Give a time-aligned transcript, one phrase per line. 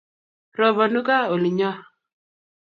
[0.57, 1.71] Robonu gaa olinyo